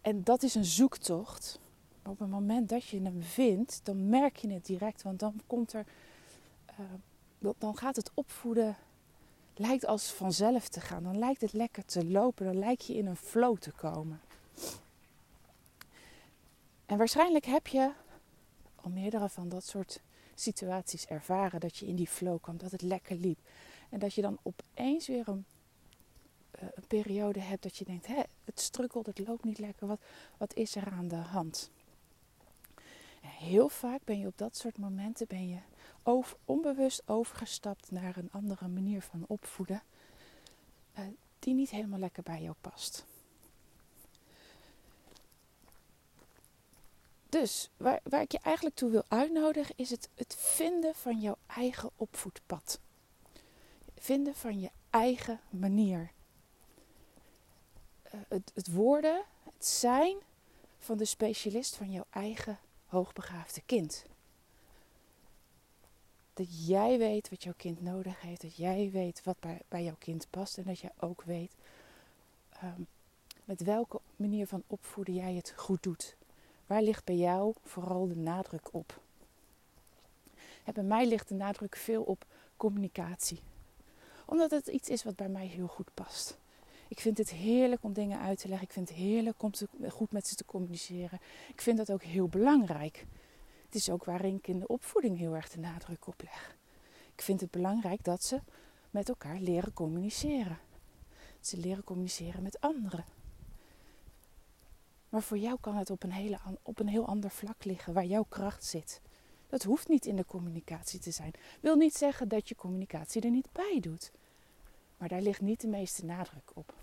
En 0.00 0.24
dat 0.24 0.42
is 0.42 0.54
een 0.54 0.64
zoektocht. 0.64 1.60
Op 2.02 2.18
het 2.18 2.28
moment 2.28 2.68
dat 2.68 2.84
je 2.84 3.02
hem 3.02 3.22
vindt, 3.22 3.80
dan 3.84 4.08
merk 4.08 4.36
je 4.36 4.52
het 4.52 4.66
direct. 4.66 5.02
Want 5.02 5.18
dan 5.18 5.40
komt 5.46 5.72
er. 5.72 5.86
Uh, 7.40 7.50
dan 7.58 7.76
gaat 7.76 7.96
het 7.96 8.10
opvoeden. 8.14 8.76
Lijkt 9.54 9.86
als 9.86 10.12
vanzelf 10.12 10.68
te 10.68 10.80
gaan. 10.80 11.02
Dan 11.02 11.18
lijkt 11.18 11.40
het 11.40 11.52
lekker 11.52 11.84
te 11.84 12.06
lopen. 12.06 12.46
Dan 12.46 12.58
lijkt 12.58 12.84
je 12.84 12.96
in 12.96 13.06
een 13.06 13.16
flow 13.16 13.58
te 13.58 13.72
komen. 13.72 14.20
En 16.86 16.98
waarschijnlijk 16.98 17.44
heb 17.44 17.66
je 17.66 17.92
al 18.74 18.90
meerdere 18.90 19.28
van 19.28 19.48
dat 19.48 19.64
soort 19.64 20.00
situaties 20.34 21.06
ervaren. 21.06 21.60
Dat 21.60 21.76
je 21.76 21.86
in 21.86 21.96
die 21.96 22.08
flow 22.08 22.40
kwam, 22.40 22.56
dat 22.56 22.70
het 22.70 22.82
lekker 22.82 23.16
liep. 23.16 23.38
En 23.88 23.98
dat 23.98 24.14
je 24.14 24.22
dan 24.22 24.38
opeens 24.42 25.06
weer 25.06 25.28
een, 25.28 25.44
uh, 26.62 26.68
een 26.74 26.86
periode 26.86 27.40
hebt 27.40 27.62
dat 27.62 27.76
je 27.76 27.84
denkt: 27.84 28.06
hè, 28.06 28.22
het 28.44 28.60
strukkelt, 28.60 29.06
het 29.06 29.18
loopt 29.18 29.44
niet 29.44 29.58
lekker. 29.58 29.86
Wat, 29.86 30.00
wat 30.36 30.54
is 30.54 30.76
er 30.76 30.90
aan 30.90 31.08
de 31.08 31.16
hand? 31.16 31.70
Heel 33.20 33.68
vaak 33.68 34.04
ben 34.04 34.18
je 34.18 34.26
op 34.26 34.38
dat 34.38 34.56
soort 34.56 34.78
momenten 34.78 35.26
ben 35.26 35.48
je 35.48 35.58
onbewust 36.44 37.02
overgestapt 37.06 37.90
naar 37.90 38.16
een 38.16 38.32
andere 38.32 38.68
manier 38.68 39.02
van 39.02 39.24
opvoeden. 39.26 39.82
Uh, 40.98 41.04
die 41.38 41.54
niet 41.54 41.70
helemaal 41.70 41.98
lekker 41.98 42.22
bij 42.22 42.42
jou 42.42 42.54
past. 42.60 43.06
Dus 47.30 47.70
waar, 47.76 48.00
waar 48.02 48.20
ik 48.20 48.32
je 48.32 48.38
eigenlijk 48.42 48.76
toe 48.76 48.90
wil 48.90 49.04
uitnodigen 49.08 49.74
is 49.76 49.90
het, 49.90 50.08
het 50.14 50.34
vinden 50.38 50.94
van 50.94 51.20
jouw 51.20 51.36
eigen 51.46 51.90
opvoedpad. 51.96 52.80
Vinden 53.98 54.34
van 54.34 54.60
je 54.60 54.70
eigen 54.90 55.40
manier. 55.50 56.10
Uh, 58.14 58.20
het, 58.28 58.50
het 58.54 58.72
worden, 58.72 59.22
het 59.42 59.66
zijn 59.66 60.16
van 60.78 60.98
de 60.98 61.04
specialist 61.04 61.76
van 61.76 61.90
jouw 61.90 62.06
eigen 62.10 62.58
hoogbegaafde 62.86 63.62
kind. 63.66 64.04
Dat 66.34 66.66
jij 66.66 66.98
weet 66.98 67.28
wat 67.30 67.42
jouw 67.42 67.54
kind 67.56 67.82
nodig 67.82 68.20
heeft. 68.20 68.40
Dat 68.40 68.56
jij 68.56 68.90
weet 68.92 69.22
wat 69.24 69.40
bij, 69.40 69.60
bij 69.68 69.84
jouw 69.84 69.96
kind 69.98 70.26
past. 70.30 70.58
En 70.58 70.64
dat 70.64 70.78
jij 70.78 70.92
ook 70.98 71.22
weet 71.22 71.52
um, 72.62 72.86
met 73.44 73.62
welke 73.62 74.00
manier 74.16 74.46
van 74.46 74.62
opvoeden 74.66 75.14
jij 75.14 75.34
het 75.34 75.52
goed 75.56 75.82
doet. 75.82 76.16
Waar 76.70 76.82
ligt 76.82 77.04
bij 77.04 77.16
jou 77.16 77.54
vooral 77.64 78.08
de 78.08 78.16
nadruk 78.16 78.74
op? 78.74 79.00
Bij 80.72 80.82
mij 80.82 81.06
ligt 81.06 81.28
de 81.28 81.34
nadruk 81.34 81.76
veel 81.76 82.02
op 82.02 82.24
communicatie. 82.56 83.40
Omdat 84.26 84.50
het 84.50 84.66
iets 84.66 84.88
is 84.88 85.04
wat 85.04 85.16
bij 85.16 85.28
mij 85.28 85.46
heel 85.46 85.66
goed 85.66 85.94
past. 85.94 86.38
Ik 86.88 87.00
vind 87.00 87.18
het 87.18 87.30
heerlijk 87.30 87.84
om 87.84 87.92
dingen 87.92 88.20
uit 88.20 88.38
te 88.38 88.48
leggen. 88.48 88.66
Ik 88.66 88.72
vind 88.72 88.88
het 88.88 88.98
heerlijk 88.98 89.42
om 89.42 89.52
goed 89.88 90.12
met 90.12 90.26
ze 90.26 90.34
te 90.34 90.44
communiceren. 90.44 91.20
Ik 91.48 91.60
vind 91.60 91.76
dat 91.76 91.92
ook 91.92 92.02
heel 92.02 92.28
belangrijk. 92.28 93.06
Het 93.64 93.74
is 93.74 93.90
ook 93.90 94.04
waarin 94.04 94.34
ik 94.34 94.48
in 94.48 94.58
de 94.58 94.68
opvoeding 94.68 95.18
heel 95.18 95.34
erg 95.34 95.48
de 95.48 95.60
nadruk 95.60 96.06
op 96.06 96.22
leg. 96.22 96.56
Ik 97.14 97.22
vind 97.22 97.40
het 97.40 97.50
belangrijk 97.50 98.04
dat 98.04 98.24
ze 98.24 98.40
met 98.90 99.08
elkaar 99.08 99.40
leren 99.40 99.72
communiceren. 99.72 100.58
Ze 101.40 101.56
leren 101.56 101.84
communiceren 101.84 102.42
met 102.42 102.60
anderen. 102.60 103.04
Maar 105.10 105.22
voor 105.22 105.38
jou 105.38 105.58
kan 105.60 105.76
het 105.76 105.90
op 105.90 106.02
een, 106.02 106.12
hele, 106.12 106.38
op 106.62 106.78
een 106.78 106.88
heel 106.88 107.06
ander 107.06 107.30
vlak 107.30 107.64
liggen 107.64 107.92
waar 107.92 108.04
jouw 108.04 108.24
kracht 108.28 108.64
zit. 108.64 109.00
Dat 109.48 109.62
hoeft 109.62 109.88
niet 109.88 110.06
in 110.06 110.16
de 110.16 110.24
communicatie 110.24 110.98
te 110.98 111.10
zijn. 111.10 111.32
Wil 111.60 111.76
niet 111.76 111.94
zeggen 111.94 112.28
dat 112.28 112.48
je 112.48 112.54
communicatie 112.54 113.22
er 113.22 113.30
niet 113.30 113.52
bij 113.52 113.78
doet. 113.80 114.12
Maar 114.96 115.08
daar 115.08 115.20
ligt 115.20 115.40
niet 115.40 115.60
de 115.60 115.68
meeste 115.68 116.04
nadruk 116.04 116.50
op. 116.54 116.74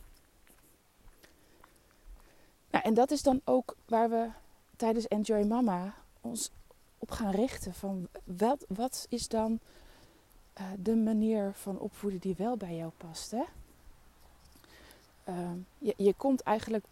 Nou, 2.71 2.83
en 2.83 2.93
dat 2.93 3.11
is 3.11 3.23
dan 3.23 3.41
ook 3.43 3.75
waar 3.85 4.09
we 4.09 4.29
tijdens 4.75 5.07
Enjoy 5.07 5.45
Mama 5.45 5.93
ons 6.21 6.51
op 6.97 7.11
gaan 7.11 7.31
richten. 7.31 7.73
Van 7.73 8.07
wat, 8.23 8.65
wat 8.67 9.05
is 9.09 9.27
dan 9.27 9.59
uh, 10.59 10.65
de 10.79 10.95
manier 10.95 11.53
van 11.53 11.79
opvoeden 11.79 12.19
die 12.19 12.35
wel 12.37 12.57
bij 12.57 12.75
jou 12.75 12.91
past? 12.97 13.31
Hè? 13.31 13.43
Uh, 15.29 15.51
je, 15.77 15.93
je 15.97 16.13
komt 16.13 16.41
eigenlijk 16.41 16.85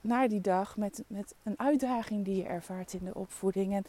naar 0.00 0.28
die 0.28 0.40
dag 0.40 0.76
met, 0.76 1.04
met 1.06 1.34
een 1.42 1.58
uitdaging 1.58 2.24
die 2.24 2.36
je 2.36 2.44
ervaart 2.44 2.92
in 2.92 3.04
de 3.04 3.14
opvoeding. 3.14 3.74
En 3.74 3.84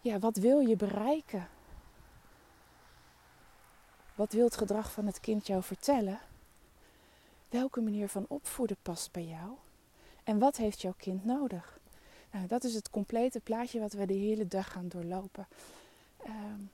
ja, 0.00 0.18
wat 0.18 0.36
wil 0.36 0.60
je 0.60 0.76
bereiken? 0.76 1.48
Wat 4.14 4.32
wil 4.32 4.44
het 4.44 4.56
gedrag 4.56 4.92
van 4.92 5.06
het 5.06 5.20
kind 5.20 5.46
jou 5.46 5.62
vertellen? 5.62 6.18
Welke 7.48 7.80
manier 7.80 8.08
van 8.08 8.24
opvoeden 8.28 8.76
past 8.82 9.12
bij 9.12 9.24
jou? 9.24 9.50
En 10.24 10.38
wat 10.38 10.56
heeft 10.56 10.80
jouw 10.80 10.94
kind 10.96 11.24
nodig? 11.24 11.78
Nou, 12.30 12.46
dat 12.46 12.64
is 12.64 12.74
het 12.74 12.90
complete 12.90 13.40
plaatje 13.40 13.80
wat 13.80 13.92
we 13.92 14.06
de 14.06 14.14
hele 14.14 14.46
dag 14.46 14.72
gaan 14.72 14.88
doorlopen. 14.88 15.46
Um, 16.26 16.70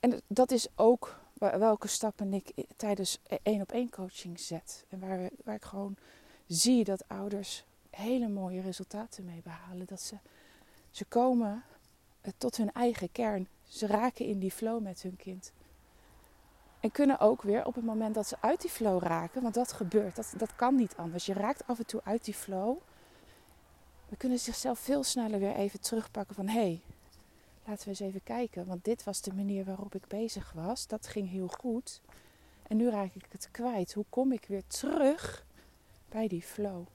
en 0.00 0.20
dat 0.26 0.50
is 0.50 0.68
ook 0.74 1.20
welke 1.38 1.88
stappen 1.88 2.32
ik 2.32 2.52
tijdens 2.76 3.18
één 3.42 3.60
op 3.60 3.72
één 3.72 3.90
coaching 3.90 4.40
zet. 4.40 4.84
En 4.88 4.98
waar, 4.98 5.30
waar 5.44 5.54
ik 5.54 5.64
gewoon 5.64 5.96
zie 6.46 6.84
dat 6.84 7.08
ouders 7.08 7.64
hele 7.90 8.28
mooie 8.28 8.60
resultaten 8.60 9.24
mee 9.24 9.40
behalen. 9.44 9.86
Dat 9.86 10.00
ze, 10.00 10.16
ze 10.90 11.04
komen 11.04 11.64
eh, 12.20 12.32
tot 12.36 12.56
hun 12.56 12.72
eigen 12.72 13.12
kern. 13.12 13.48
Ze 13.68 13.86
raken 13.86 14.26
in 14.26 14.38
die 14.38 14.50
flow 14.50 14.82
met 14.82 15.02
hun 15.02 15.16
kind. 15.16 15.52
En 16.80 16.90
kunnen 16.90 17.20
ook 17.20 17.42
weer 17.42 17.66
op 17.66 17.74
het 17.74 17.84
moment 17.84 18.14
dat 18.14 18.28
ze 18.28 18.36
uit 18.40 18.60
die 18.60 18.70
flow 18.70 19.02
raken, 19.02 19.42
want 19.42 19.54
dat 19.54 19.72
gebeurt, 19.72 20.16
dat, 20.16 20.34
dat 20.36 20.56
kan 20.56 20.74
niet 20.74 20.96
anders. 20.96 21.26
Je 21.26 21.32
raakt 21.32 21.66
af 21.66 21.78
en 21.78 21.86
toe 21.86 22.00
uit 22.04 22.24
die 22.24 22.34
flow. 22.34 22.76
We 24.08 24.16
kunnen 24.16 24.38
zichzelf 24.38 24.78
veel 24.78 25.02
sneller 25.02 25.38
weer 25.38 25.54
even 25.54 25.80
terugpakken 25.80 26.34
van 26.34 26.48
hé, 26.48 26.60
hey, 26.60 26.80
laten 27.66 27.84
we 27.84 27.90
eens 27.90 28.00
even 28.00 28.22
kijken. 28.22 28.66
Want 28.66 28.84
dit 28.84 29.04
was 29.04 29.20
de 29.20 29.34
manier 29.34 29.64
waarop 29.64 29.94
ik 29.94 30.06
bezig 30.06 30.52
was. 30.52 30.86
Dat 30.86 31.06
ging 31.06 31.30
heel 31.30 31.48
goed. 31.48 32.00
En 32.66 32.76
nu 32.76 32.90
raak 32.90 33.14
ik 33.14 33.26
het 33.28 33.48
kwijt. 33.50 33.92
Hoe 33.92 34.04
kom 34.08 34.32
ik 34.32 34.44
weer 34.48 34.66
terug 34.66 35.46
bij 36.08 36.28
die 36.28 36.42
flow? 36.42 36.86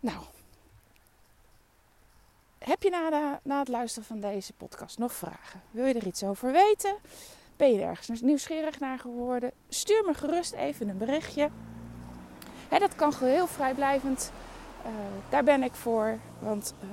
Nou, 0.00 0.24
heb 2.58 2.82
je 2.82 2.90
na, 2.90 3.40
na 3.42 3.58
het 3.58 3.68
luisteren 3.68 4.08
van 4.08 4.20
deze 4.20 4.52
podcast 4.52 4.98
nog 4.98 5.12
vragen? 5.12 5.62
Wil 5.70 5.84
je 5.84 5.94
er 5.94 6.06
iets 6.06 6.22
over 6.22 6.52
weten? 6.52 6.96
Ben 7.56 7.72
je 7.72 7.80
er 7.80 7.88
ergens 7.88 8.20
nieuwsgierig 8.20 8.80
naar 8.80 8.98
geworden? 8.98 9.52
Stuur 9.68 10.04
me 10.04 10.14
gerust 10.14 10.52
even 10.52 10.88
een 10.88 10.98
berichtje. 10.98 11.50
dat 12.68 12.94
kan 12.94 13.14
heel 13.18 13.46
vrijblijvend. 13.46 14.32
Uh, 14.84 14.92
daar 15.28 15.44
ben 15.44 15.62
ik 15.62 15.74
voor. 15.74 16.18
Want 16.38 16.74
uh, 16.82 16.88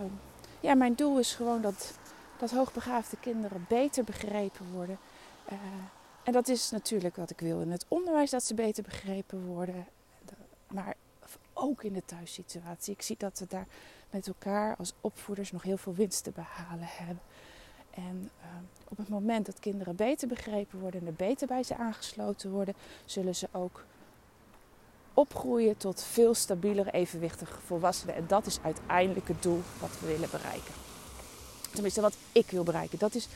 ja, 0.59 0.75
mijn 0.75 0.95
doel 0.95 1.19
is 1.19 1.33
gewoon 1.33 1.61
dat, 1.61 1.97
dat 2.37 2.51
hoogbegaafde 2.51 3.17
kinderen 3.19 3.65
beter 3.69 4.03
begrepen 4.03 4.65
worden. 4.71 4.97
Uh, 5.51 5.57
en 6.23 6.33
dat 6.33 6.47
is 6.47 6.71
natuurlijk 6.71 7.15
wat 7.15 7.29
ik 7.29 7.39
wil 7.39 7.61
in 7.61 7.71
het 7.71 7.85
onderwijs, 7.87 8.29
dat 8.29 8.43
ze 8.43 8.53
beter 8.53 8.83
begrepen 8.83 9.45
worden. 9.45 9.85
Maar 10.67 10.95
ook 11.53 11.83
in 11.83 11.93
de 11.93 12.05
thuissituatie. 12.05 12.93
Ik 12.93 13.01
zie 13.01 13.15
dat 13.17 13.39
we 13.39 13.45
daar 13.49 13.67
met 14.09 14.27
elkaar 14.27 14.75
als 14.75 14.93
opvoeders 15.01 15.51
nog 15.51 15.63
heel 15.63 15.77
veel 15.77 15.93
winst 15.93 16.23
te 16.23 16.31
behalen 16.31 16.87
hebben. 16.87 17.21
En 17.89 18.29
uh, 18.39 18.45
op 18.87 18.97
het 18.97 19.09
moment 19.09 19.45
dat 19.45 19.59
kinderen 19.59 19.95
beter 19.95 20.27
begrepen 20.27 20.79
worden 20.79 21.01
en 21.01 21.07
er 21.07 21.13
beter 21.13 21.47
bij 21.47 21.63
ze 21.63 21.75
aangesloten 21.75 22.51
worden, 22.51 22.75
zullen 23.05 23.35
ze 23.35 23.47
ook 23.51 23.83
opgroeien 25.13 25.77
tot 25.77 26.03
veel 26.03 26.33
stabielere, 26.33 26.91
evenwichtige 26.91 27.59
volwassenen. 27.65 28.15
En 28.15 28.25
dat 28.27 28.45
is 28.45 28.59
uiteindelijk 28.63 29.27
het 29.27 29.43
doel 29.43 29.61
wat 29.79 29.99
we 29.99 30.07
willen 30.07 30.29
bereiken. 30.31 30.73
Tenminste, 31.71 32.01
wat 32.01 32.15
ik 32.31 32.51
wil 32.51 32.63
bereiken. 32.63 32.99
Dat 32.99 33.15
is 33.15 33.27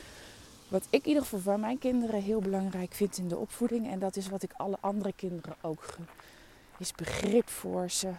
wat 0.68 0.88
ik 0.90 1.02
in 1.02 1.08
ieder 1.08 1.24
geval 1.24 1.40
voor 1.40 1.60
mijn 1.60 1.78
kinderen 1.78 2.22
heel 2.22 2.42
belangrijk 2.42 2.94
vind 2.94 3.18
in 3.18 3.28
de 3.28 3.38
opvoeding. 3.38 3.92
En 3.92 4.00
dat 4.00 4.16
is 4.16 4.30
wat 4.30 4.44
ik 4.44 4.52
alle 4.58 4.78
andere 4.80 5.14
kinderen 5.16 5.56
ook. 5.62 5.84
Is 6.78 6.92
begrip 6.92 7.50
voor 7.50 7.90
ze. 7.90 8.12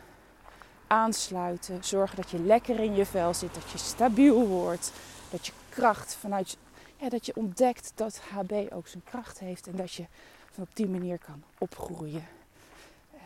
Aansluiten. 0.86 1.84
Zorgen 1.84 2.16
dat 2.16 2.30
je 2.30 2.38
lekker 2.38 2.80
in 2.80 2.94
je 2.94 3.06
vel 3.06 3.34
zit. 3.34 3.54
Dat 3.54 3.70
je 3.70 3.78
stabiel 3.78 4.46
wordt. 4.46 4.92
Dat 5.30 5.46
je 5.46 5.52
kracht 5.68 6.14
vanuit. 6.14 6.56
Ja, 6.96 7.08
dat 7.08 7.26
je 7.26 7.36
ontdekt 7.36 7.92
dat 7.94 8.20
HB 8.30 8.52
ook 8.72 8.88
zijn 8.88 9.02
kracht 9.04 9.38
heeft. 9.38 9.66
En 9.66 9.76
dat 9.76 9.92
je 9.92 10.04
van 10.52 10.62
op 10.62 10.76
die 10.76 10.88
manier 10.88 11.18
kan 11.18 11.42
opgroeien. 11.58 12.37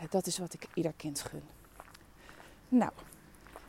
Eh, 0.02 0.10
dat 0.10 0.26
is 0.26 0.38
wat 0.38 0.54
ik 0.54 0.66
ieder 0.74 0.92
kind 0.96 1.20
gun. 1.20 1.42
Nou, 2.68 2.90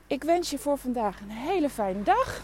ik 0.07 0.23
wens 0.23 0.49
je 0.49 0.57
voor 0.57 0.77
vandaag 0.77 1.19
een 1.19 1.29
hele 1.29 1.69
fijne 1.69 2.03
dag. 2.03 2.41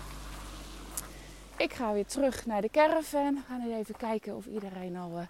Ik 1.58 1.73
ga 1.73 1.93
weer 1.93 2.06
terug 2.06 2.45
naar 2.45 2.62
de 2.62 2.69
caravan. 2.69 3.34
We 3.34 3.41
gaan 3.47 3.71
even 3.71 3.95
kijken 3.97 4.36
of 4.36 4.45
iedereen 4.45 4.95
al 4.95 5.12
uh, 5.12 5.25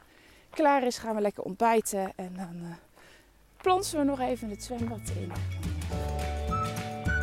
klaar 0.49 0.83
is. 0.83 0.97
Gaan 0.97 1.15
we 1.15 1.21
lekker 1.21 1.43
ontbijten. 1.43 2.11
En 2.15 2.33
dan 2.35 2.55
uh, 2.61 2.69
plonsen 3.57 3.99
we 3.99 4.05
nog 4.05 4.19
even 4.19 4.49
het 4.49 4.63
zwembad 4.63 5.11
in. 5.15 5.31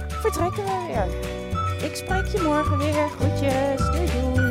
Vertrekken 0.09 0.65
we 0.65 0.85
weer. 0.87 1.91
Ik 1.91 1.97
spreek 1.97 2.27
je 2.27 2.43
morgen 2.43 2.79
weer. 2.79 3.09
Groetjes. 3.09 3.91
Doei 3.91 4.35
doei. 4.35 4.46